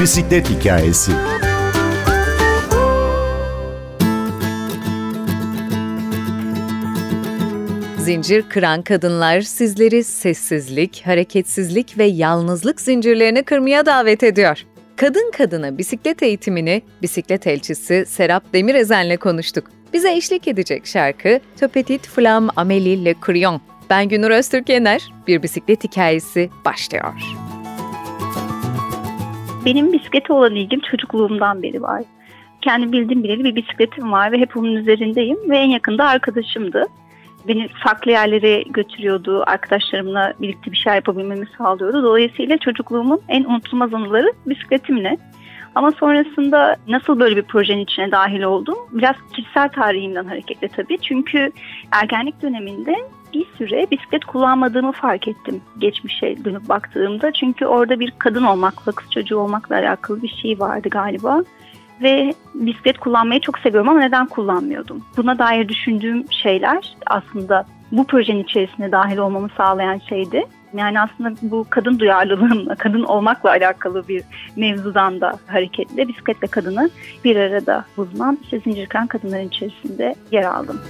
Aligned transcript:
Bisiklet 0.00 0.50
hikayesi. 0.50 1.12
Zincir 7.98 8.42
kıran 8.48 8.82
kadınlar 8.82 9.40
sizleri 9.40 10.04
sessizlik, 10.04 11.02
hareketsizlik 11.06 11.98
ve 11.98 12.04
yalnızlık 12.04 12.80
zincirlerini 12.80 13.42
kırmaya 13.42 13.86
davet 13.86 14.22
ediyor. 14.22 14.58
Kadın 14.96 15.30
kadına 15.30 15.78
bisiklet 15.78 16.22
eğitimini 16.22 16.82
bisiklet 17.02 17.46
elçisi 17.46 18.04
Serap 18.08 18.52
Demirezen'le 18.52 19.16
konuştuk. 19.16 19.70
Bize 19.92 20.12
eşlik 20.12 20.48
edecek 20.48 20.86
şarkı 20.86 21.40
Töpetit 21.56 22.06
Flam 22.06 22.46
Amélie 22.46 23.04
Le 23.04 23.14
Crayon. 23.26 23.60
Ben 23.90 24.08
Günür 24.08 24.30
Öztürk 24.30 24.68
Yener, 24.68 25.02
bir 25.26 25.42
bisiklet 25.42 25.84
hikayesi 25.84 26.50
başlıyor. 26.64 27.47
Benim 29.64 29.92
bisiklete 29.92 30.32
olan 30.32 30.54
ilgim 30.54 30.80
çocukluğumdan 30.80 31.62
beri 31.62 31.82
var. 31.82 32.02
Kendi 32.60 32.92
bildiğim 32.92 33.24
bileli 33.24 33.44
bir 33.44 33.56
bisikletim 33.56 34.12
var 34.12 34.32
ve 34.32 34.38
hep 34.38 34.56
onun 34.56 34.72
üzerindeyim 34.72 35.50
ve 35.50 35.58
en 35.58 35.68
yakında 35.68 36.04
arkadaşımdı. 36.04 36.86
Beni 37.48 37.68
farklı 37.68 38.10
yerlere 38.10 38.62
götürüyordu, 38.62 39.44
arkadaşlarımla 39.46 40.32
birlikte 40.40 40.72
bir 40.72 40.76
şey 40.76 40.94
yapabilmemi 40.94 41.46
sağlıyordu. 41.58 42.02
Dolayısıyla 42.02 42.58
çocukluğumun 42.58 43.20
en 43.28 43.44
unutulmaz 43.44 43.94
anıları 43.94 44.32
bisikletimle. 44.46 45.16
Ama 45.74 45.92
sonrasında 45.92 46.76
nasıl 46.88 47.20
böyle 47.20 47.36
bir 47.36 47.42
projenin 47.42 47.80
içine 47.80 48.10
dahil 48.10 48.42
oldum? 48.42 48.78
Biraz 48.92 49.16
kişisel 49.32 49.68
tarihimden 49.68 50.24
hareketle 50.24 50.68
tabii. 50.68 50.98
Çünkü 50.98 51.50
ergenlik 51.92 52.42
döneminde 52.42 52.96
bir 53.34 53.46
süre 53.58 53.86
bisiklet 53.90 54.24
kullanmadığımı 54.24 54.92
fark 54.92 55.28
ettim 55.28 55.60
geçmişe 55.78 56.44
dönüp 56.44 56.68
baktığımda. 56.68 57.32
Çünkü 57.32 57.66
orada 57.66 58.00
bir 58.00 58.12
kadın 58.18 58.42
olmakla, 58.42 58.92
kız 58.92 59.10
çocuğu 59.10 59.38
olmakla 59.38 59.76
alakalı 59.76 60.22
bir 60.22 60.38
şey 60.42 60.60
vardı 60.60 60.88
galiba. 60.88 61.42
Ve 62.02 62.34
bisiklet 62.54 62.98
kullanmayı 62.98 63.40
çok 63.40 63.58
seviyorum 63.58 63.88
ama 63.88 64.00
neden 64.00 64.26
kullanmıyordum? 64.26 65.04
Buna 65.16 65.38
dair 65.38 65.68
düşündüğüm 65.68 66.32
şeyler 66.32 66.96
aslında 67.06 67.66
bu 67.92 68.04
projenin 68.04 68.42
içerisine 68.42 68.92
dahil 68.92 69.18
olmamı 69.18 69.48
sağlayan 69.56 69.98
şeydi. 69.98 70.44
Yani 70.76 71.00
aslında 71.00 71.34
bu 71.42 71.66
kadın 71.70 71.98
duyarlılığımla, 71.98 72.74
kadın 72.74 73.02
olmakla 73.02 73.50
alakalı 73.50 74.08
bir 74.08 74.22
mevzudan 74.56 75.20
da 75.20 75.38
hareketle 75.46 76.08
bisikletle 76.08 76.46
kadını 76.46 76.90
bir 77.24 77.36
arada 77.36 77.84
bulunan 77.96 78.38
işte 78.42 78.60
zincirkan 78.60 79.06
kadınların 79.06 79.48
içerisinde 79.48 80.14
yer 80.32 80.42
aldım. 80.42 80.80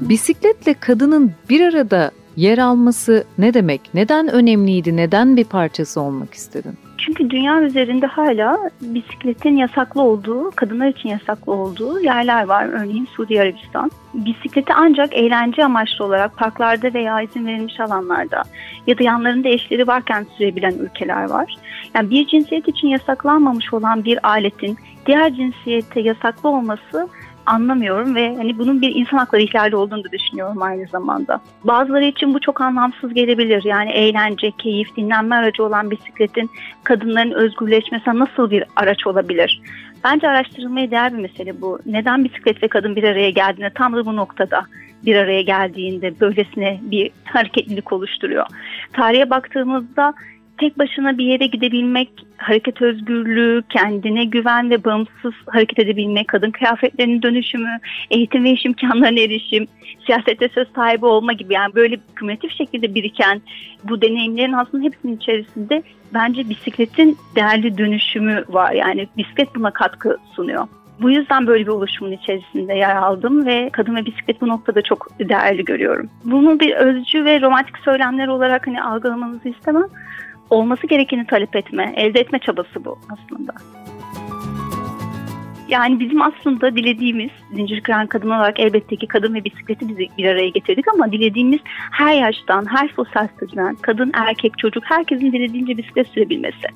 Bisikletle 0.00 0.74
kadının 0.74 1.32
bir 1.50 1.60
arada 1.60 2.10
yer 2.36 2.58
alması 2.58 3.24
ne 3.38 3.54
demek? 3.54 3.80
Neden 3.94 4.28
önemliydi? 4.28 4.96
Neden 4.96 5.36
bir 5.36 5.44
parçası 5.44 6.00
olmak 6.00 6.34
istedin? 6.34 6.72
Çünkü 6.98 7.30
dünya 7.30 7.62
üzerinde 7.62 8.06
hala 8.06 8.70
bisikletin 8.80 9.56
yasaklı 9.56 10.02
olduğu, 10.02 10.50
kadınlar 10.56 10.88
için 10.88 11.08
yasaklı 11.08 11.52
olduğu 11.52 12.00
yerler 12.00 12.44
var. 12.44 12.66
Örneğin 12.66 13.08
Suudi 13.16 13.40
Arabistan. 13.40 13.90
Bisikleti 14.14 14.72
ancak 14.74 15.14
eğlence 15.14 15.64
amaçlı 15.64 16.04
olarak 16.04 16.36
parklarda 16.36 16.94
veya 16.94 17.20
izin 17.20 17.46
verilmiş 17.46 17.80
alanlarda 17.80 18.42
ya 18.86 18.98
da 18.98 19.04
yanlarında 19.04 19.48
eşleri 19.48 19.86
varken 19.86 20.26
sürebilen 20.38 20.74
ülkeler 20.78 21.30
var. 21.30 21.54
Yani 21.94 22.10
bir 22.10 22.26
cinsiyet 22.26 22.68
için 22.68 22.88
yasaklanmamış 22.88 23.74
olan 23.74 24.04
bir 24.04 24.28
aletin 24.28 24.78
diğer 25.06 25.34
cinsiyete 25.34 26.00
yasaklı 26.00 26.48
olması 26.48 27.08
anlamıyorum 27.46 28.14
ve 28.14 28.36
hani 28.36 28.58
bunun 28.58 28.80
bir 28.80 28.94
insan 28.94 29.18
hakları 29.18 29.42
ihlali 29.42 29.76
olduğunu 29.76 30.04
da 30.04 30.12
düşünüyorum 30.12 30.62
aynı 30.62 30.86
zamanda. 30.86 31.40
Bazıları 31.64 32.04
için 32.04 32.34
bu 32.34 32.40
çok 32.40 32.60
anlamsız 32.60 33.14
gelebilir. 33.14 33.64
Yani 33.64 33.90
eğlence, 33.90 34.50
keyif, 34.50 34.96
dinlenme 34.96 35.36
aracı 35.36 35.64
olan 35.64 35.90
bisikletin 35.90 36.50
kadınların 36.84 37.32
özgürleşmesine 37.32 38.18
nasıl 38.18 38.50
bir 38.50 38.64
araç 38.76 39.06
olabilir? 39.06 39.60
Bence 40.04 40.28
araştırılmaya 40.28 40.90
değer 40.90 41.12
bir 41.12 41.18
mesele 41.18 41.60
bu. 41.60 41.78
Neden 41.86 42.24
bisiklet 42.24 42.62
ve 42.62 42.68
kadın 42.68 42.96
bir 42.96 43.04
araya 43.04 43.30
geldiğinde 43.30 43.70
tam 43.70 43.96
da 43.96 44.06
bu 44.06 44.16
noktada 44.16 44.66
bir 45.06 45.16
araya 45.16 45.42
geldiğinde 45.42 46.20
böylesine 46.20 46.80
bir 46.82 47.10
hareketlilik 47.24 47.92
oluşturuyor. 47.92 48.46
Tarihe 48.92 49.30
baktığımızda 49.30 50.14
tek 50.58 50.78
başına 50.78 51.18
bir 51.18 51.24
yere 51.24 51.46
gidebilmek, 51.46 52.08
hareket 52.36 52.82
özgürlüğü, 52.82 53.62
kendine 53.68 54.24
güven 54.24 54.70
ve 54.70 54.84
bağımsız 54.84 55.34
hareket 55.46 55.78
edebilmek, 55.78 56.28
kadın 56.28 56.50
kıyafetlerinin 56.50 57.22
dönüşümü, 57.22 57.78
eğitim 58.10 58.44
ve 58.44 58.50
iş 58.50 58.64
imkanlarına 58.64 59.20
erişim, 59.20 59.66
siyasette 60.06 60.48
söz 60.48 60.68
sahibi 60.74 61.06
olma 61.06 61.32
gibi 61.32 61.54
yani 61.54 61.74
böyle 61.74 61.96
kümülatif 62.16 62.52
şekilde 62.52 62.94
biriken 62.94 63.42
bu 63.84 64.02
deneyimlerin 64.02 64.52
aslında 64.52 64.84
hepsinin 64.84 65.16
içerisinde 65.16 65.82
bence 66.14 66.48
bisikletin 66.48 67.18
değerli 67.36 67.78
dönüşümü 67.78 68.44
var. 68.48 68.72
Yani 68.72 69.08
bisiklet 69.16 69.54
buna 69.54 69.70
katkı 69.70 70.16
sunuyor. 70.36 70.66
Bu 71.00 71.10
yüzden 71.10 71.46
böyle 71.46 71.66
bir 71.66 71.70
oluşumun 71.70 72.12
içerisinde 72.12 72.74
yer 72.74 72.96
aldım 72.96 73.46
ve 73.46 73.70
kadın 73.72 73.96
ve 73.96 74.06
bisiklet 74.06 74.40
bu 74.40 74.48
noktada 74.48 74.82
çok 74.82 75.08
değerli 75.18 75.64
görüyorum. 75.64 76.08
Bunu 76.24 76.60
bir 76.60 76.74
özcü 76.74 77.24
ve 77.24 77.40
romantik 77.40 77.78
söylemler 77.78 78.28
olarak 78.28 78.66
hani 78.66 78.82
algılamanızı 78.82 79.48
istemem 79.48 79.86
olması 80.50 80.86
gerekeni 80.86 81.26
talep 81.26 81.56
etme, 81.56 81.92
elde 81.96 82.20
etme 82.20 82.38
çabası 82.38 82.84
bu 82.84 82.98
aslında. 83.10 83.52
Yani 85.68 86.00
bizim 86.00 86.22
aslında 86.22 86.76
dilediğimiz 86.76 87.30
zincir 87.54 87.80
kıran 87.80 88.06
kadın 88.06 88.30
olarak 88.30 88.60
elbette 88.60 88.96
ki 88.96 89.06
kadın 89.06 89.34
ve 89.34 89.44
bisikleti 89.44 89.88
bizi 89.88 90.08
bir 90.18 90.24
araya 90.24 90.48
getirdik 90.48 90.88
ama 90.94 91.12
dilediğimiz 91.12 91.60
her 91.90 92.14
yaştan, 92.14 92.66
her 92.70 92.88
sosyal 92.88 93.28
statüden, 93.28 93.74
kadın, 93.74 94.10
erkek, 94.14 94.58
çocuk 94.58 94.84
herkesin 94.86 95.32
dilediğince 95.32 95.78
bisiklet 95.78 96.08
sürebilmesi. 96.08 96.66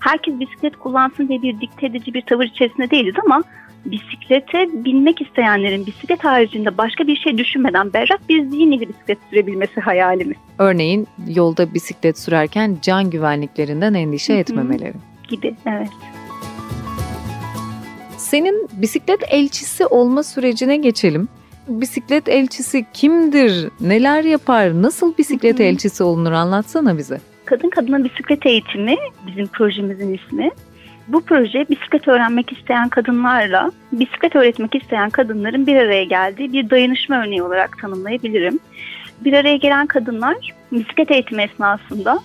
Herkes 0.00 0.40
bisiklet 0.40 0.76
kullansın 0.76 1.28
diye 1.28 1.42
bir 1.42 1.60
dikte 1.60 1.86
edici 1.86 2.14
bir 2.14 2.22
tavır 2.22 2.44
içerisinde 2.44 2.90
değiliz 2.90 3.14
ama 3.24 3.42
bisiklete 3.84 4.84
binmek 4.84 5.20
isteyenlerin 5.20 5.86
bisiklet 5.86 6.24
haricinde 6.24 6.78
başka 6.78 7.06
bir 7.06 7.16
şey 7.16 7.38
düşünmeden 7.38 7.92
berrak 7.92 8.28
bir 8.28 8.44
zihinle 8.44 8.80
bisiklet 8.80 9.18
sürebilmesi 9.30 9.80
hayalimiz. 9.80 10.36
Örneğin 10.58 11.06
yolda 11.28 11.74
bisiklet 11.74 12.18
sürerken 12.18 12.76
can 12.82 13.10
güvenliklerinden 13.10 13.94
endişe 13.94 14.32
etmemeleri. 14.32 14.94
Gibi 15.28 15.54
evet. 15.66 15.88
Senin 18.16 18.68
bisiklet 18.72 19.20
elçisi 19.28 19.86
olma 19.86 20.22
sürecine 20.22 20.76
geçelim. 20.76 21.28
Bisiklet 21.68 22.28
elçisi 22.28 22.86
kimdir? 22.92 23.68
Neler 23.80 24.24
yapar? 24.24 24.82
Nasıl 24.82 25.18
bisiklet 25.18 25.60
elçisi 25.60 26.02
olunur? 26.02 26.32
Anlatsana 26.32 26.98
bize. 26.98 27.20
Kadın 27.44 27.70
Kadına 27.70 28.04
Bisiklet 28.04 28.46
Eğitimi 28.46 28.96
bizim 29.26 29.46
projemizin 29.46 30.14
ismi. 30.14 30.50
Bu 31.12 31.20
proje 31.20 31.66
bisiklet 31.70 32.08
öğrenmek 32.08 32.52
isteyen 32.52 32.88
kadınlarla 32.88 33.70
bisiklet 33.92 34.36
öğretmek 34.36 34.74
isteyen 34.74 35.10
kadınların 35.10 35.66
bir 35.66 35.76
araya 35.76 36.04
geldiği 36.04 36.52
bir 36.52 36.70
dayanışma 36.70 37.22
örneği 37.22 37.42
olarak 37.42 37.78
tanımlayabilirim. 37.78 38.58
Bir 39.20 39.32
araya 39.32 39.56
gelen 39.56 39.86
kadınlar 39.86 40.36
bisiklet 40.72 41.10
eğitimi 41.10 41.42
esnasında 41.42 42.18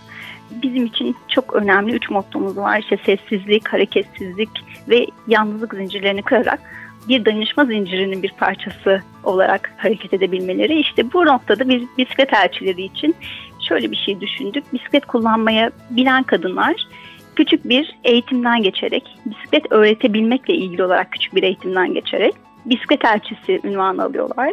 bizim 0.52 0.86
için 0.86 1.16
çok 1.28 1.54
önemli 1.54 1.94
üç 1.94 2.10
mottomuz 2.10 2.58
var. 2.58 2.80
İşte 2.80 2.98
sessizlik, 3.06 3.68
hareketsizlik 3.68 4.50
ve 4.90 5.08
yalnızlık 5.28 5.74
zincirlerini 5.74 6.22
kırarak 6.22 6.60
bir 7.10 7.26
danışma 7.26 7.66
zincirinin 7.66 8.24
bir 8.24 8.32
parçası 8.32 9.02
olarak 9.24 9.74
hareket 9.78 10.14
edebilmeleri. 10.14 10.80
İşte 10.80 11.14
bu 11.14 11.26
noktada 11.26 11.70
biz 11.70 11.84
bisiklet 11.98 12.34
elçileri 12.34 12.84
için 12.84 13.16
şöyle 13.68 13.92
bir 13.92 13.96
şey 13.96 14.22
düşündük. 14.22 14.74
Bisiklet 14.74 15.06
kullanmaya 15.06 15.72
bilen 15.90 16.24
kadınlar 16.24 16.76
küçük 17.36 17.70
bir 17.70 17.96
eğitimden 18.04 18.64
geçerek, 18.64 19.04
bisiklet 19.26 19.72
öğretebilmekle 19.72 20.54
ilgili 20.54 20.84
olarak 20.84 21.12
küçük 21.12 21.36
bir 21.36 21.44
eğitimden 21.44 21.94
geçerek 21.94 22.34
bisiklet 22.66 23.06
elçisi 23.06 23.60
ünvanı 23.64 24.04
alıyorlar. 24.04 24.52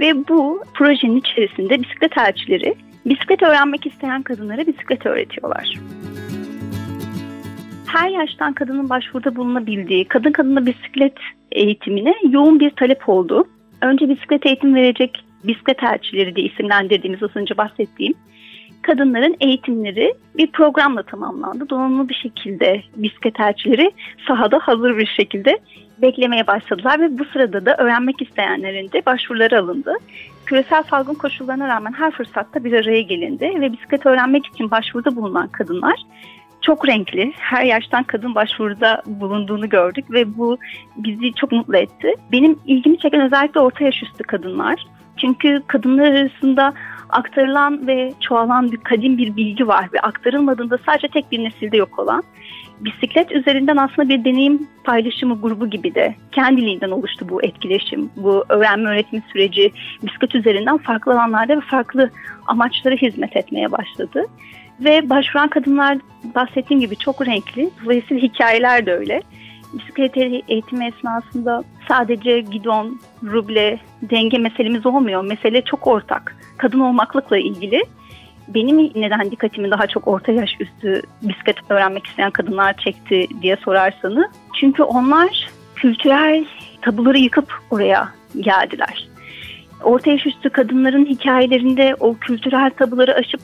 Ve 0.00 0.28
bu 0.28 0.62
projenin 0.74 1.16
içerisinde 1.16 1.82
bisiklet 1.82 2.18
elçileri 2.18 2.74
bisiklet 3.06 3.42
öğrenmek 3.42 3.86
isteyen 3.86 4.22
kadınlara 4.22 4.66
bisiklet 4.66 5.06
öğretiyorlar. 5.06 5.74
Her 7.86 8.08
yaştan 8.08 8.52
kadının 8.52 8.88
başvuruda 8.88 9.36
bulunabildiği 9.36 10.04
kadın 10.04 10.32
kadına 10.32 10.66
bisiklet 10.66 11.14
eğitimine 11.52 12.14
yoğun 12.30 12.60
bir 12.60 12.70
talep 12.70 13.08
oldu. 13.08 13.44
Önce 13.82 14.08
bisiklet 14.08 14.46
eğitim 14.46 14.74
verecek 14.74 15.24
bisiklet 15.44 15.82
elçileri 15.82 16.36
diye 16.36 16.46
isimlendirdiğimiz 16.46 17.22
az 17.22 17.30
önce 17.34 17.56
bahsettiğim 17.56 18.14
kadınların 18.82 19.36
eğitimleri 19.40 20.14
bir 20.36 20.46
programla 20.46 21.02
tamamlandı. 21.02 21.68
Donanımlı 21.68 22.08
bir 22.08 22.14
şekilde 22.14 22.82
bisiklet 22.96 23.40
elçileri 23.40 23.90
sahada 24.28 24.58
hazır 24.58 24.98
bir 24.98 25.06
şekilde 25.06 25.58
beklemeye 26.02 26.46
başladılar 26.46 27.00
ve 27.00 27.18
bu 27.18 27.24
sırada 27.24 27.66
da 27.66 27.76
öğrenmek 27.76 28.22
isteyenlerin 28.22 28.92
de 28.92 29.06
başvuruları 29.06 29.58
alındı. 29.58 29.94
Küresel 30.46 30.82
salgın 30.82 31.14
koşullarına 31.14 31.68
rağmen 31.68 31.92
her 31.92 32.10
fırsatta 32.10 32.64
bir 32.64 32.72
araya 32.72 33.02
gelindi 33.02 33.52
ve 33.60 33.72
bisiklet 33.72 34.06
öğrenmek 34.06 34.46
için 34.46 34.70
başvuruda 34.70 35.16
bulunan 35.16 35.48
kadınlar 35.48 35.96
çok 36.62 36.88
renkli, 36.88 37.32
her 37.36 37.64
yaştan 37.64 38.02
kadın 38.02 38.34
başvuruda 38.34 39.02
bulunduğunu 39.06 39.68
gördük 39.68 40.10
ve 40.10 40.38
bu 40.38 40.58
bizi 40.96 41.32
çok 41.32 41.52
mutlu 41.52 41.76
etti. 41.76 42.14
Benim 42.32 42.58
ilgimi 42.66 42.98
çeken 42.98 43.20
özellikle 43.20 43.60
orta 43.60 43.84
yaş 43.84 44.02
üstü 44.02 44.24
kadınlar. 44.24 44.86
Çünkü 45.16 45.62
kadınlar 45.66 46.12
arasında 46.12 46.74
aktarılan 47.12 47.86
ve 47.86 48.12
çoğalan 48.20 48.72
bir 48.72 48.76
kadim 48.76 49.18
bir 49.18 49.36
bilgi 49.36 49.68
var 49.68 49.88
ve 49.92 50.00
aktarılmadığında 50.00 50.78
sadece 50.86 51.08
tek 51.08 51.32
bir 51.32 51.44
nesilde 51.44 51.76
yok 51.76 51.98
olan 51.98 52.22
bisiklet 52.84 53.32
üzerinden 53.32 53.76
aslında 53.76 54.08
bir 54.08 54.24
deneyim 54.24 54.68
paylaşımı 54.84 55.40
grubu 55.40 55.70
gibi 55.70 55.94
de 55.94 56.14
kendiliğinden 56.32 56.90
oluştu 56.90 57.28
bu 57.28 57.42
etkileşim, 57.42 58.10
bu 58.16 58.44
öğrenme 58.48 58.90
öğretme 58.90 59.22
süreci 59.32 59.72
bisiklet 60.02 60.34
üzerinden 60.34 60.78
farklı 60.78 61.12
alanlarda 61.12 61.56
ve 61.56 61.60
farklı 61.60 62.10
amaçlara 62.46 62.94
hizmet 62.94 63.36
etmeye 63.36 63.72
başladı. 63.72 64.24
Ve 64.80 65.10
başvuran 65.10 65.48
kadınlar 65.48 65.98
bahsettiğim 66.34 66.80
gibi 66.80 66.96
çok 66.96 67.26
renkli. 67.26 67.70
Dolayısıyla 67.84 68.22
hikayeler 68.22 68.86
de 68.86 68.92
öyle. 68.92 69.22
Bisiklet 69.72 70.16
eğitimi 70.48 70.86
esnasında 70.86 71.62
sadece 71.88 72.40
gidon, 72.40 73.00
ruble, 73.22 73.78
denge 74.02 74.38
meselemiz 74.38 74.86
olmuyor. 74.86 75.24
Mesele 75.24 75.62
çok 75.62 75.86
ortak. 75.86 76.36
Kadın 76.62 76.80
olmaklıkla 76.80 77.38
ilgili. 77.38 77.82
Benim 78.48 78.90
neden 78.94 79.30
dikkatimi 79.30 79.70
daha 79.70 79.86
çok 79.86 80.08
orta 80.08 80.32
yaş 80.32 80.50
üstü 80.60 81.02
bisiklet 81.22 81.56
öğrenmek 81.68 82.06
isteyen 82.06 82.30
kadınlar 82.30 82.76
çekti 82.76 83.26
diye 83.42 83.56
sorarsanız. 83.56 84.26
Çünkü 84.60 84.82
onlar 84.82 85.50
kültürel 85.76 86.44
tabuları 86.82 87.18
yıkıp 87.18 87.52
oraya 87.70 88.08
geldiler. 88.40 89.08
Orta 89.82 90.10
yaş 90.10 90.26
üstü 90.26 90.50
kadınların 90.50 91.06
hikayelerinde 91.06 91.96
o 92.00 92.14
kültürel 92.14 92.70
tabuları 92.70 93.14
aşıp 93.14 93.40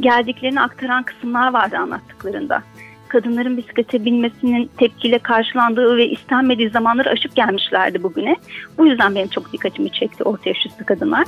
geldiklerini 0.00 0.60
aktaran 0.60 1.02
kısımlar 1.02 1.52
vardı 1.52 1.76
anlattıklarında. 1.76 2.62
Kadınların 3.08 3.56
bisiklete 3.56 4.04
binmesinin 4.04 4.70
tepkiyle 4.76 5.18
karşılandığı 5.18 5.96
ve 5.96 6.08
istenmediği 6.08 6.70
zamanları 6.70 7.10
aşıp 7.10 7.36
gelmişlerdi 7.36 8.02
bugüne. 8.02 8.36
Bu 8.78 8.86
yüzden 8.86 9.14
benim 9.14 9.28
çok 9.28 9.52
dikkatimi 9.52 9.92
çekti 9.92 10.24
orta 10.24 10.48
yaş 10.48 10.66
üstü 10.66 10.84
kadınlar. 10.84 11.24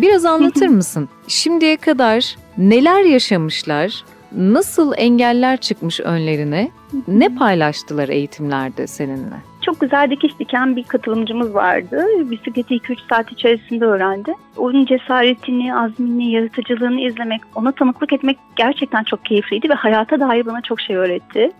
Biraz 0.00 0.24
anlatır 0.24 0.66
mısın? 0.66 1.08
Şimdiye 1.28 1.76
kadar 1.76 2.36
neler 2.58 3.04
yaşamışlar? 3.04 4.04
Nasıl 4.32 4.92
engeller 4.96 5.56
çıkmış 5.56 6.00
önlerine? 6.00 6.70
Ne 7.08 7.28
paylaştılar 7.34 8.08
eğitimlerde 8.08 8.86
seninle? 8.86 9.34
Çok 9.62 9.80
güzel 9.80 10.10
dikiş 10.10 10.38
diken 10.38 10.76
bir 10.76 10.82
katılımcımız 10.84 11.54
vardı. 11.54 12.06
Bisikleti 12.30 12.74
2-3 12.74 12.96
saat 13.08 13.32
içerisinde 13.32 13.84
öğrendi. 13.84 14.34
Onun 14.56 14.86
cesaretini, 14.86 15.74
azmini, 15.74 16.32
yaratıcılığını 16.32 17.00
izlemek, 17.00 17.40
ona 17.54 17.72
tanıklık 17.72 18.12
etmek 18.12 18.38
gerçekten 18.56 19.04
çok 19.04 19.24
keyifliydi 19.24 19.68
ve 19.68 19.74
hayata 19.74 20.20
dair 20.20 20.46
bana 20.46 20.60
çok 20.62 20.80
şey 20.80 20.96
öğretti. 20.96 21.50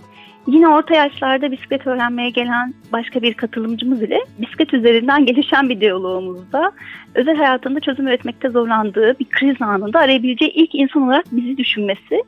Yine 0.49 0.69
orta 0.69 0.95
yaşlarda 0.95 1.53
bisiklet 1.53 1.87
öğrenmeye 1.87 2.31
gelen 2.31 2.75
başka 2.93 3.23
bir 3.23 3.35
katılımcımız 3.35 4.03
ile 4.03 4.19
bisiklet 4.39 4.75
üzerinden 4.75 5.27
gelişen 5.27 5.69
bir 5.69 5.81
diyalogumuzda 5.81 6.73
özel 7.15 7.37
hayatında 7.37 7.81
çözüm 7.81 8.09
üretmekte 8.09 8.51
zorlandığı 8.51 9.19
bir 9.19 9.25
kriz 9.25 9.63
anında 9.63 9.99
arayabileceği 9.99 10.51
ilk 10.51 10.75
insan 10.75 11.03
olarak 11.03 11.25
bizi 11.33 11.57
düşünmesi 11.57 12.23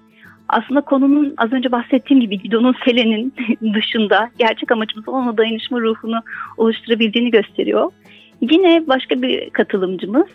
aslında 0.49 0.81
konunun 0.81 1.35
az 1.37 1.53
önce 1.53 1.73
bahsettiğim 1.73 2.21
gibi 2.21 2.43
Didon'un 2.43 2.77
Selen'in 2.85 3.35
dışında 3.75 4.31
gerçek 4.39 4.73
amacımız 4.73 5.09
olan 5.09 5.29
o 5.29 5.37
dayanışma 5.37 5.81
ruhunu 5.81 6.21
oluşturabildiğini 6.57 7.31
gösteriyor. 7.31 7.91
Yine 8.41 8.85
başka 8.87 9.23
bir 9.23 9.51
katılımcımız 9.51 10.27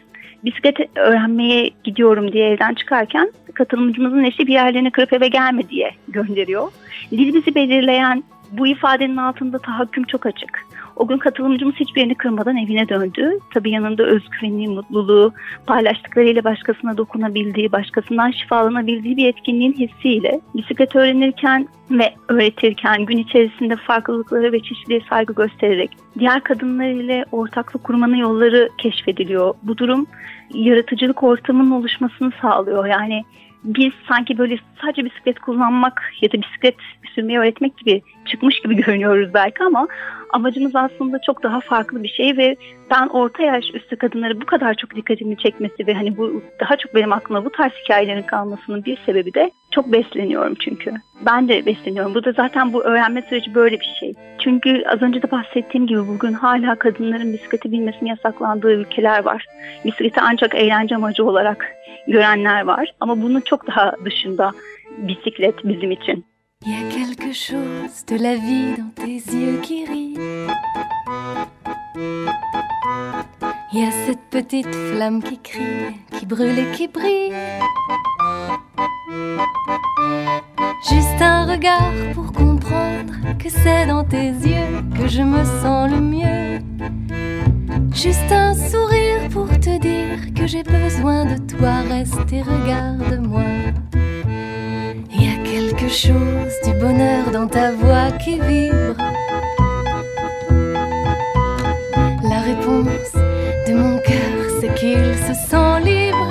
bisiklet 0.46 0.76
öğrenmeye 0.96 1.70
gidiyorum 1.84 2.32
diye 2.32 2.50
evden 2.50 2.74
çıkarken 2.74 3.32
katılımcımızın 3.54 4.24
eşi 4.24 4.48
bir 4.48 4.54
yerlerini 4.54 4.92
kırıp 4.92 5.14
eve 5.14 5.28
gelme 5.28 5.70
diye 5.70 5.92
gönderiyor. 6.08 6.72
Dil 7.12 7.34
bizi 7.34 7.56
belirleyen 7.56 8.24
bu 8.52 8.68
ifadenin 8.68 9.18
altında 9.18 9.60
tahakküm 9.60 10.04
çok 10.04 10.26
açık. 10.26 10.66
O 10.96 11.08
gün 11.08 11.18
katılımcımız 11.18 11.76
hiçbirini 11.76 12.16
kırmadan 12.16 12.58
evine 12.58 12.90
döndü. 12.90 13.40
Tabii 13.54 13.72
yanında 13.72 14.04
özgüveni, 14.04 14.68
mutluluğu, 14.68 15.34
paylaştıklarıyla 15.68 16.44
başkasına 16.44 16.98
dokunabildiği, 16.98 17.72
başkasından 17.72 18.32
şifalanabildiği 18.32 19.18
bir 19.18 19.28
etkinliğin 19.28 19.74
hissiyle 19.74 20.42
bisiklet 20.56 20.96
öğrenirken 20.96 21.68
ve 21.92 22.14
öğretirken 22.28 23.06
gün 23.06 23.18
içerisinde 23.18 23.76
farklılıkları 23.76 24.52
ve 24.52 24.60
çeşitliğe 24.60 25.02
saygı 25.10 25.34
göstererek 25.34 25.92
diğer 26.20 26.42
kadınlar 26.42 26.88
ile 26.88 27.26
ortaklık 27.32 27.84
kurmanın 27.84 28.16
yolları 28.16 28.70
keşfediliyor. 28.78 29.54
Bu 29.64 29.78
durum 29.78 30.08
yaratıcılık 30.54 31.24
ortamının 31.24 31.72
oluşmasını 31.72 32.32
sağlıyor. 32.42 32.86
Yani 32.86 33.24
biz 33.66 33.92
sanki 34.08 34.38
böyle 34.38 34.58
sadece 34.82 35.06
bisiklet 35.06 35.40
kullanmak 35.40 36.04
ya 36.22 36.32
da 36.32 36.42
bisiklet 36.42 36.76
sürmeyi 37.16 37.40
öğretmek 37.40 37.78
gibi 37.78 38.02
çıkmış 38.26 38.60
gibi 38.60 38.76
görünüyoruz 38.86 39.34
belki 39.34 39.64
ama 39.64 39.88
amacımız 40.34 40.76
aslında 40.76 41.22
çok 41.26 41.44
daha 41.44 41.60
farklı 41.60 42.04
bir 42.04 42.10
şey 42.10 42.38
ve 42.38 42.56
ben 42.92 43.08
orta 43.08 43.44
yaş 43.44 43.66
üstü 43.74 43.96
kadınları 43.96 44.42
bu 44.42 44.46
kadar 44.46 44.74
çok 44.74 44.96
dikkatimi 44.96 45.38
çekmesi 45.38 45.88
ve 45.88 45.94
hani 45.94 46.18
bu 46.18 46.42
daha 46.60 46.78
çok 46.78 46.96
benim 46.96 47.14
aklıma 47.14 47.46
bu 47.46 47.50
tarz 47.50 47.72
hikayelerin 47.84 48.24
kalmasının 48.24 48.86
bir 48.86 48.98
sebebi 49.06 49.34
de 49.34 49.52
çok 49.72 49.92
besleniyorum 49.92 50.56
çünkü. 50.60 50.94
Ben 51.26 51.50
de 51.50 51.66
besleniyorum. 51.66 52.16
Bu 52.16 52.24
da 52.24 52.32
zaten 52.32 52.74
bu 52.74 52.84
öğrenme 52.84 53.22
süreci 53.22 53.56
böyle 53.56 53.80
bir 53.80 53.96
şey. 54.00 54.14
Çünkü 54.46 54.84
az 54.86 55.02
önce 55.02 55.22
de 55.22 55.32
bahsettiğim 55.32 55.88
gibi 55.88 56.08
bugün 56.08 56.34
hala 56.34 56.76
kadınların 56.76 57.34
bisikleti 57.34 57.72
binmesini 57.72 58.10
yasaklandığı 58.10 58.72
ülkeler 58.72 59.26
var. 59.26 59.46
Bisikleti 59.86 60.22
ancak 60.22 60.56
eğlence 60.56 60.96
amacı 60.96 61.26
olarak 61.26 61.72
görenler 62.08 62.62
var. 62.62 62.90
Ama 63.00 63.22
bunun 63.22 63.42
çok 63.42 63.68
daha 63.68 63.94
dışında 64.06 64.52
bisiklet 64.98 65.56
bizim 65.64 65.92
için. 65.92 66.26
Il 66.66 66.72
y 66.72 66.76
a 66.76 66.90
quelque 66.90 67.34
chose 67.34 68.08
de 68.08 68.24
la 68.24 68.34
vie 68.36 68.78
dans 68.78 68.96
tes 68.96 69.34
yeux 69.34 69.62
qui 69.62 69.86
rit. 69.88 70.20
Il 73.78 73.82
y 73.82 73.84
a 73.86 73.92
cette 73.92 74.30
petite 74.30 74.74
flamme 74.74 75.22
qui 75.22 75.38
crie, 75.38 76.00
qui 76.18 76.26
brûle 76.26 76.58
et 76.58 76.72
qui 76.72 76.88
brille. 76.88 77.34
Juste 80.90 81.22
un 81.22 81.46
regard 81.46 81.92
pour 82.14 82.32
comprendre 82.32 83.12
que 83.38 83.50
c'est 83.50 83.86
dans 83.86 84.06
tes 84.06 84.30
yeux 84.30 84.82
que 84.98 85.10
je 85.10 85.22
me 85.22 85.44
sens 85.62 85.92
le 85.92 86.00
mieux. 86.00 86.62
Juste 87.94 88.32
un 88.32 88.54
sourire 88.54 89.28
pour 89.32 89.50
te 89.50 89.78
dire 89.78 90.34
que 90.34 90.48
j'ai 90.48 90.64
besoin 90.64 91.26
de 91.26 91.36
toi, 91.36 91.82
reste 91.82 92.32
et 92.32 92.44
regarde-moi. 92.44 93.44
Il 95.12 95.22
y 95.22 95.28
a 95.28 95.44
quelque 95.44 95.90
chose 95.90 96.54
du 96.64 96.80
bonheur 96.80 97.30
dans 97.30 97.48
ta 97.48 97.74
voix 97.74 98.10
qui 98.24 98.40
vibre. 98.40 98.96
La 102.24 102.40
réponse 102.40 103.35
de 103.68 103.74
mon 103.74 103.98
cœur, 104.00 104.36
c'est 104.60 104.74
qu'il 104.76 105.16
se 105.28 105.34
sent 105.50 105.80
libre. 105.84 106.28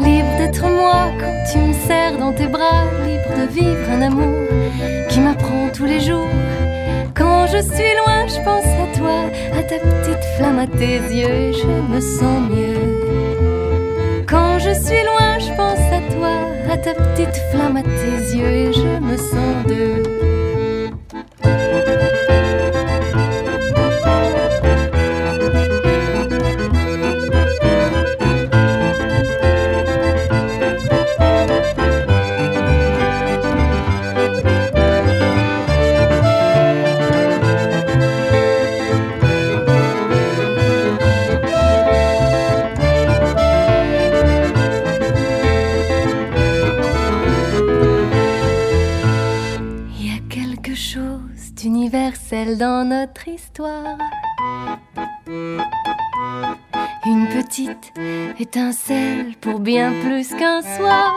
Libre 0.00 0.36
d'être 0.38 0.66
moi 0.68 1.10
quand 1.18 1.52
tu 1.52 1.58
me 1.58 1.72
serres 1.72 2.18
dans 2.18 2.32
tes 2.32 2.46
bras, 2.46 2.84
libre 3.06 3.32
de 3.40 3.52
vivre 3.52 3.90
un 3.90 4.02
amour 4.02 4.46
qui 5.08 5.20
m'apprend 5.20 5.68
tous 5.74 5.84
les 5.86 6.00
jours 6.00 6.28
quand 7.18 7.46
je 7.48 7.60
suis 7.60 7.96
loin, 7.96 8.28
je 8.28 8.40
pense 8.44 8.64
à 8.64 8.96
toi, 8.96 9.24
à 9.58 9.62
ta 9.64 9.78
petite 9.78 10.24
flamme, 10.36 10.60
à 10.60 10.66
tes 10.68 10.98
yeux, 10.98 11.52
je 11.52 11.92
me 11.92 12.00
sens 12.00 12.48
mieux. 12.48 14.24
Quand 14.28 14.60
je 14.60 14.72
suis 14.72 15.02
loin, 15.02 15.38
je 15.40 15.48
pense 15.56 15.80
à 15.92 16.00
toi, 16.14 16.72
à 16.72 16.76
ta 16.76 16.94
petite 16.94 17.36
flamme, 17.50 17.76
à 17.76 17.82
tes 17.82 18.36
yeux, 18.36 18.46
et 18.46 18.72
je 18.72 19.00
me 19.00 19.16
sens 19.16 19.66
deux. 19.66 20.17
Une 57.06 57.26
petite 57.28 57.92
étincelle 58.38 59.34
pour 59.40 59.60
bien 59.60 59.92
plus 60.04 60.28
qu'un 60.34 60.62
soir. 60.62 61.12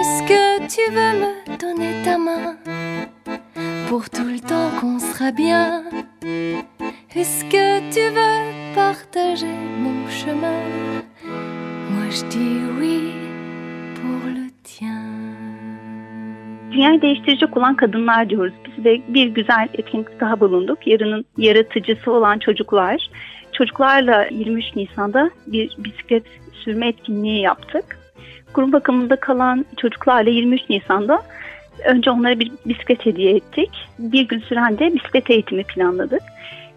Est-ce 0.00 0.22
que 0.22 0.66
tu 0.66 0.90
veux 0.90 1.14
me 1.22 1.32
donner 1.58 2.02
ta 2.04 2.18
main 2.18 2.56
pour 3.88 4.08
tout 4.10 4.24
le 4.24 4.40
temps 4.40 4.70
qu'on 4.80 4.98
sera 4.98 5.30
bien? 5.32 5.84
Est-ce 7.14 7.44
que 7.44 7.80
tu 7.90 8.10
veux 8.14 8.74
partager 8.74 9.56
mon 9.82 10.08
chemin? 10.08 10.62
Moi 11.90 12.08
je 12.10 12.24
dis 12.26 12.60
oui 12.78 13.12
pour 13.96 14.20
le. 14.30 14.37
Dünyayı 16.78 17.02
değiştirecek 17.02 17.56
olan 17.56 17.74
kadınlar 17.74 18.30
diyoruz. 18.30 18.52
Biz 18.66 18.84
de 18.84 19.00
bir 19.08 19.26
güzel 19.26 19.68
etkinlik 19.74 20.20
daha 20.20 20.40
bulunduk. 20.40 20.86
Yarının 20.86 21.24
yaratıcısı 21.38 22.12
olan 22.12 22.38
çocuklar. 22.38 23.10
Çocuklarla 23.52 24.26
23 24.30 24.76
Nisan'da 24.76 25.30
bir 25.46 25.70
bisiklet 25.78 26.22
sürme 26.52 26.88
etkinliği 26.88 27.40
yaptık. 27.40 27.98
Kurum 28.52 28.72
bakımında 28.72 29.16
kalan 29.16 29.66
çocuklarla 29.76 30.30
23 30.30 30.70
Nisan'da 30.70 31.22
önce 31.84 32.10
onlara 32.10 32.38
bir 32.38 32.52
bisiklet 32.66 33.06
hediye 33.06 33.36
ettik. 33.36 33.70
Bir 33.98 34.28
gün 34.28 34.40
süren 34.40 34.78
de 34.78 34.94
bisiklet 34.94 35.30
eğitimi 35.30 35.64
planladık. 35.64 36.22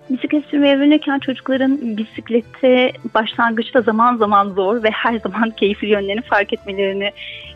Bisiklet 0.09 0.45
sürmeye 0.45 0.77
öğrenirken 0.77 1.19
çocukların 1.19 1.97
bisiklette 1.97 2.91
başlangıçta 3.15 3.81
zaman 3.81 4.17
zaman 4.17 4.49
zor 4.49 4.83
ve 4.83 4.89
her 4.89 5.19
zaman 5.19 5.49
keyifli 5.57 5.87
yönlerini 5.87 6.21
fark 6.21 6.53
etmelerini 6.53 7.11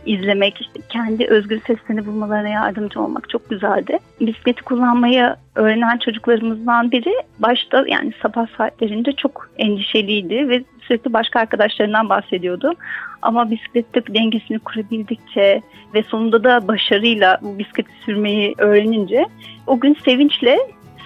izlemek, 0.05 0.61
işte 0.61 0.79
kendi 0.89 1.25
özgür 1.25 1.59
seslerini 1.67 2.05
bulmalarına 2.05 2.49
yardımcı 2.49 3.01
olmak 3.01 3.29
çok 3.29 3.49
güzeldi. 3.49 3.99
Bisikleti 4.21 4.63
kullanmayı 4.63 5.35
öğrenen 5.55 5.97
çocuklarımızdan 5.97 6.91
biri 6.91 7.13
başta 7.39 7.85
yani 7.87 8.11
sabah 8.21 8.47
saatlerinde 8.57 9.11
çok 9.11 9.49
endişeliydi 9.57 10.49
ve 10.49 10.63
sürekli 10.81 11.13
başka 11.13 11.39
arkadaşlarından 11.39 12.09
bahsediyordu. 12.09 12.73
Ama 13.21 13.51
bisiklette 13.51 14.13
dengesini 14.13 14.59
kurabildikçe 14.59 15.61
ve 15.93 16.03
sonunda 16.03 16.43
da 16.43 16.67
başarıyla 16.67 17.39
bu 17.41 17.59
bisikleti 17.59 17.91
sürmeyi 18.05 18.55
öğrenince 18.57 19.25
o 19.67 19.79
gün 19.79 19.97
sevinçle 20.05 20.57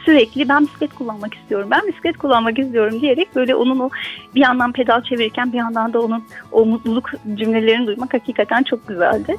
sürekli 0.10 0.50
ben 0.50 0.64
bisiklet 0.64 0.94
kullanmak 0.96 1.34
istiyorum, 1.34 1.68
ben 1.72 1.88
bisiklet 1.88 2.18
kullanmak 2.18 2.60
istiyorum 2.60 3.02
diyerek 3.02 3.36
böyle 3.36 3.56
onun 3.56 3.80
o 3.80 3.90
bir 4.36 4.40
yandan 4.40 4.72
pedal 4.72 5.04
çevirirken 5.04 5.54
bir 5.54 5.58
yandan 5.58 5.94
da 5.94 6.02
onun 6.02 6.24
o 6.52 6.66
mutluluk 6.66 7.10
cümlelerini 7.36 7.88
duymak 7.88 8.14
hakikaten 8.14 8.64
çok 8.64 8.88
güzeldi. 8.88 9.38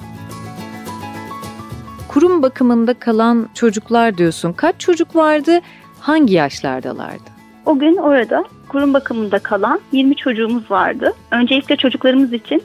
Kurum 2.09 2.43
bakımında 2.43 2.95
kalan 2.95 3.49
çocuklar 3.55 4.19
diyorsun. 4.19 4.53
Kaç 4.53 4.81
çocuk 4.81 5.17
vardı? 5.17 5.61
Hangi 6.01 6.35
yaşlardalardı? 6.35 7.31
O 7.67 7.79
gün 7.79 7.97
orada 7.97 8.45
kurum 8.69 8.95
bakımında 8.95 9.39
kalan 9.39 9.81
20 9.93 10.17
çocuğumuz 10.17 10.71
vardı. 10.71 11.13
Öncelikle 11.31 11.77
çocuklarımız 11.77 12.33
için 12.33 12.63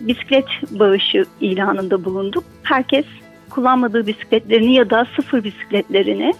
bisiklet 0.00 0.46
bağışı 0.70 1.24
ilanında 1.40 2.04
bulunduk. 2.04 2.44
Herkes 2.62 3.04
kullanmadığı 3.50 4.06
bisikletlerini 4.06 4.74
ya 4.74 4.90
da 4.90 5.06
sıfır 5.16 5.44
bisikletlerini 5.44 6.32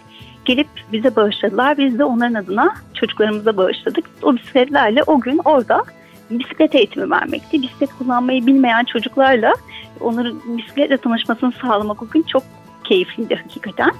gelip 0.49 0.69
bize 0.93 1.17
bağışladılar. 1.17 1.79
Biz 1.79 1.99
de 1.99 2.05
onların 2.05 2.35
adına 2.35 2.75
çocuklarımıza 2.95 3.57
bağışladık. 3.57 4.05
O 4.23 4.37
bisikletlerle 4.37 5.03
o 5.07 5.21
gün 5.21 5.41
orada 5.45 5.85
bisiklet 6.31 6.75
eğitimi 6.75 7.11
vermekti. 7.11 7.63
Bisiklet 7.63 7.93
kullanmayı 7.99 8.47
bilmeyen 8.47 8.85
çocuklarla 8.85 9.55
onların 10.01 10.59
bisikletle 10.59 10.97
tanışmasını 10.97 11.53
sağlamak 11.53 12.03
o 12.03 12.09
gün 12.09 12.23
çok 12.23 12.43
keyifliydi 12.85 13.35
hakikaten. 13.35 13.91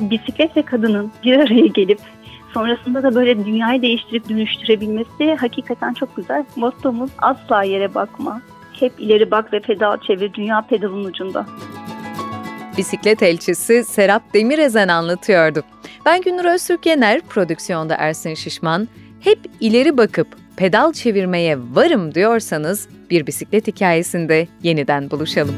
Bisiklet 0.00 0.56
ve 0.56 0.62
kadının 0.62 1.12
bir 1.24 1.38
araya 1.38 1.66
gelip 1.66 1.98
sonrasında 2.54 3.02
da 3.02 3.14
böyle 3.14 3.44
dünyayı 3.44 3.82
değiştirip 3.82 4.28
dönüştürebilmesi 4.28 5.34
hakikaten 5.34 5.94
çok 5.94 6.16
güzel. 6.16 6.44
Mottomuz 6.56 7.10
asla 7.18 7.62
yere 7.62 7.94
bakma. 7.94 8.40
Hep 8.80 8.92
ileri 8.98 9.30
bak 9.30 9.52
ve 9.52 9.60
pedal 9.60 9.96
çevir. 9.96 10.34
Dünya 10.34 10.60
pedalın 10.60 11.04
ucunda. 11.04 11.46
Bisiklet 12.78 13.22
elçisi 13.22 13.84
Serap 13.84 14.34
Demirezen 14.34 14.88
anlatıyordu. 14.88 15.62
Ben 16.06 16.22
Günür 16.22 16.44
Öztürk 16.44 16.86
Yener, 16.86 17.20
prodüksiyonda 17.20 17.94
Ersin 17.94 18.34
Şişman. 18.34 18.88
Hep 19.20 19.38
ileri 19.60 19.96
bakıp 19.96 20.28
pedal 20.56 20.92
çevirmeye 20.92 21.58
varım 21.58 22.14
diyorsanız 22.14 22.88
bir 23.10 23.26
bisiklet 23.26 23.66
hikayesinde 23.66 24.48
yeniden 24.62 25.10
buluşalım. 25.10 25.54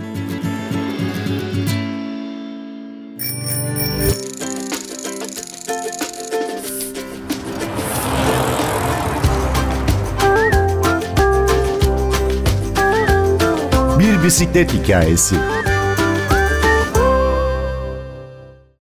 Bir 13.98 14.24
bisiklet 14.24 14.72
hikayesi. 14.72 15.53